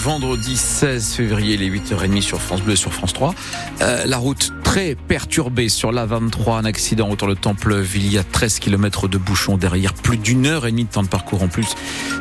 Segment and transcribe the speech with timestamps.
[0.00, 3.34] vendredi 16 février, les 8h30 sur France Bleu sur France 3.
[3.82, 7.82] Euh, la route très perturbée sur la 23, un accident autour de Temple.
[7.96, 11.02] Il y a 13 km de bouchons derrière, plus d'une heure et demie de temps
[11.02, 11.74] de parcours en plus.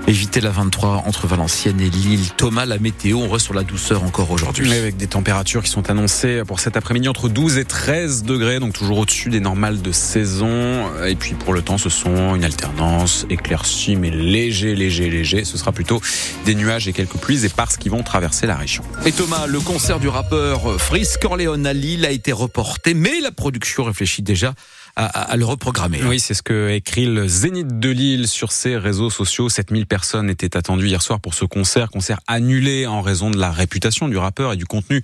[0.07, 2.31] Évitez la 23 entre Valenciennes et Lille.
[2.37, 4.73] Thomas, la météo, on reste sur la douceur encore aujourd'hui.
[4.73, 8.73] Avec des températures qui sont annoncées pour cet après-midi entre 12 et 13 degrés, donc
[8.73, 10.87] toujours au-dessus des normales de saison.
[11.05, 15.45] Et puis pour le temps, ce sont une alternance éclaircie, mais léger, léger, léger.
[15.45, 16.01] Ce sera plutôt
[16.45, 18.83] des nuages et quelques pluies éparses qui vont traverser la région.
[19.05, 23.31] Et Thomas, le concert du rappeur Frisk Corleone à Lille a été reporté, mais la
[23.31, 24.53] production réfléchit déjà
[24.95, 26.03] à, le reprogrammer.
[26.03, 29.47] Oui, c'est ce que écrit le Zénith de Lille sur ses réseaux sociaux.
[29.47, 33.51] 7000 personnes étaient attendues hier soir pour ce concert, concert annulé en raison de la
[33.51, 35.01] réputation du rappeur et du contenu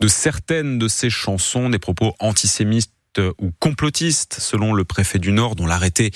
[0.00, 2.90] de certaines de ses chansons, des propos antisémites
[3.38, 6.10] ou complotiste, selon le préfet du Nord, dont l'arrêté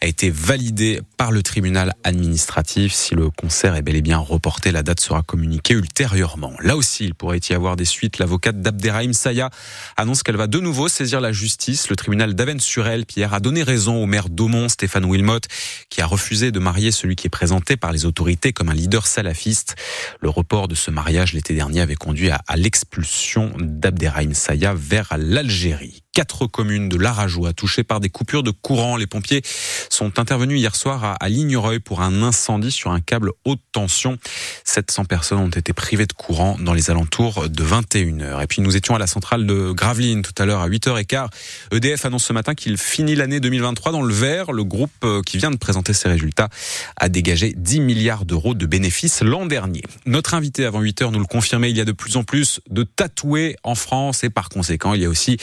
[0.00, 2.92] a été validé par le tribunal administratif.
[2.94, 6.54] Si le concert est bel et bien reporté, la date sera communiquée ultérieurement.
[6.62, 8.18] Là aussi, il pourrait y avoir des suites.
[8.18, 9.50] L'avocate d'Abderrahim Saya
[9.96, 11.90] annonce qu'elle va de nouveau saisir la justice.
[11.90, 15.40] Le tribunal d'Avennes-sur-Elle, Pierre, a donné raison au maire d'Aumont, Stéphane Wilmot,
[15.90, 19.06] qui a refusé de marier celui qui est présenté par les autorités comme un leader
[19.06, 19.76] salafiste.
[20.20, 26.02] Le report de ce mariage l'été dernier avait conduit à, l'expulsion d'Abderrahim Saya vers l'Algérie
[26.16, 28.96] quatre communes de l'Arajois touchées par des coupures de courant.
[28.96, 29.42] Les pompiers
[29.90, 34.16] sont intervenus hier soir à, à Lignereuil pour un incendie sur un câble haute tension.
[34.64, 38.42] 700 personnes ont été privées de courant dans les alentours de 21h.
[38.42, 41.28] Et puis nous étions à la centrale de Gravelines tout à l'heure à 8h15.
[41.72, 44.52] EDF annonce ce matin qu'il finit l'année 2023 dans le vert.
[44.52, 46.48] Le groupe euh, qui vient de présenter ses résultats
[46.96, 49.82] a dégagé 10 milliards d'euros de bénéfices l'an dernier.
[50.06, 52.84] Notre invité avant 8h nous le confirmait, il y a de plus en plus de
[52.84, 55.36] tatoués en France et par conséquent il y a aussi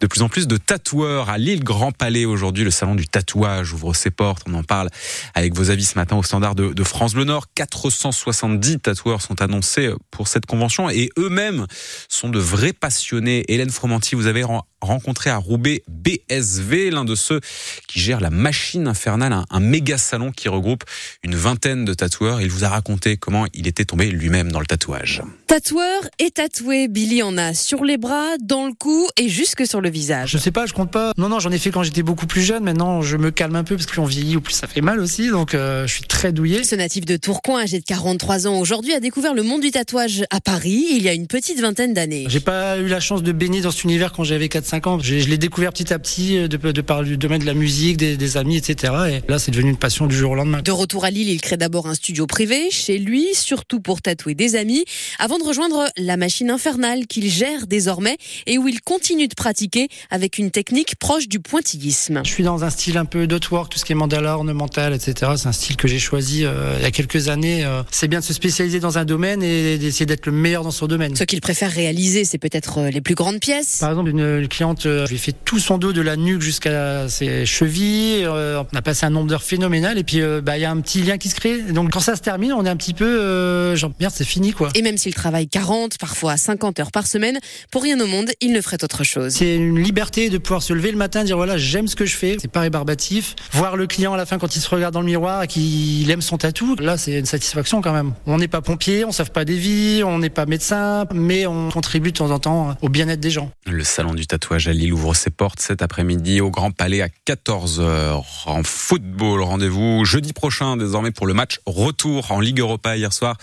[0.00, 2.64] de plus en plus de tatoueurs à l'île Grand Palais aujourd'hui.
[2.64, 4.42] Le salon du tatouage ouvre ses portes.
[4.48, 4.88] On en parle
[5.34, 7.46] avec vos avis ce matin au standard de, de France Bleu Nord.
[7.54, 11.66] 470 tatoueurs sont annoncés pour cette convention et eux-mêmes
[12.08, 13.44] sont de vrais passionnés.
[13.48, 14.44] Hélène Fromanti, vous avez
[14.80, 17.40] rencontré à Roubaix BSV, l'un de ceux
[17.88, 20.84] qui gère la machine infernale, un, un, méga salon qui regroupe
[21.22, 22.40] une vingtaine de tatoueurs.
[22.40, 25.22] Il vous a raconté comment il était tombé lui-même dans le tatouage.
[25.46, 29.80] Tatoueur et tatoué, Billy en a sur les bras, dans le cou et jusque sur
[29.80, 30.09] le visage.
[30.26, 31.12] Je sais pas, je compte pas.
[31.18, 32.64] Non, non, j'en ai fait quand j'étais beaucoup plus jeune.
[32.64, 34.80] Maintenant, je me calme un peu parce que plus on vieillit ou plus ça fait
[34.80, 35.28] mal aussi.
[35.28, 36.64] Donc, euh, je suis très douillé.
[36.64, 40.24] Ce natif de Tourcoing, âgé de 43 ans aujourd'hui, a découvert le monde du tatouage
[40.30, 42.26] à Paris il y a une petite vingtaine d'années.
[42.28, 44.98] J'ai pas eu la chance de baigner dans cet univers quand j'avais 4-5 ans.
[45.00, 47.96] Je, je l'ai découvert petit à petit de, de par le domaine de la musique,
[47.96, 48.92] des, des amis, etc.
[49.10, 50.62] Et là, c'est devenu une passion du jour au lendemain.
[50.62, 54.34] De retour à Lille, il crée d'abord un studio privé chez lui, surtout pour tatouer
[54.34, 54.84] des amis,
[55.18, 58.16] avant de rejoindre la machine infernale qu'il gère désormais
[58.46, 62.22] et où il continue de pratiquer avec une technique proche du pointillisme.
[62.24, 65.32] Je suis dans un style un peu dotwork, tout ce qui est mandala, ornemental, etc.
[65.36, 67.64] C'est un style que j'ai choisi euh, il y a quelques années.
[67.64, 70.70] Euh, c'est bien de se spécialiser dans un domaine et d'essayer d'être le meilleur dans
[70.70, 71.16] son domaine.
[71.16, 73.78] Ce qu'il préfère réaliser, c'est peut-être euh, les plus grandes pièces.
[73.80, 76.42] Par exemple, une, une cliente, je lui ai fait tout son dos de la nuque
[76.42, 78.24] jusqu'à ses chevilles.
[78.24, 80.80] Euh, on a passé un nombre d'heures phénoménal et puis bah il y a un
[80.80, 81.60] petit lien qui se crée.
[81.62, 84.70] Donc quand ça se termine, on est un petit peu genre merde, c'est fini quoi.
[84.74, 87.38] Et même s'il travaille 40, parfois 50 heures par semaine,
[87.70, 89.32] pour rien au monde, il ne ferait autre chose.
[89.34, 92.16] C'est une liberté de pouvoir se lever le matin, dire voilà, j'aime ce que je
[92.16, 92.36] fais.
[92.40, 93.36] C'est pas rébarbatif.
[93.52, 96.10] Voir le client à la fin quand il se regarde dans le miroir et qu'il
[96.10, 98.12] aime son tatou, là c'est une satisfaction quand même.
[98.26, 101.70] On n'est pas pompier, on sauve pas des vies, on n'est pas médecin, mais on
[101.70, 103.50] contribue de temps en temps au bien-être des gens.
[103.66, 107.08] Le salon du tatouage à Lille ouvre ses portes cet après-midi au Grand Palais à
[107.26, 108.22] 14h.
[108.46, 113.36] En football, rendez-vous jeudi prochain désormais pour le match retour en Ligue Europa hier soir.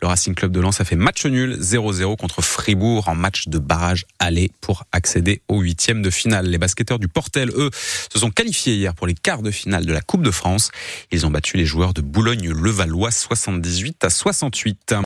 [0.00, 3.58] Le Racing Club de Lens a fait match nul 0-0 contre Fribourg en match de
[3.58, 5.60] barrage aller pour accéder au
[5.90, 6.46] de finale.
[6.46, 7.70] Les basketteurs du Portel, eux,
[8.12, 10.70] se sont qualifiés hier pour les quarts de finale de la Coupe de France.
[11.10, 14.92] Ils ont battu les joueurs de Boulogne-Levallois 78 à 68.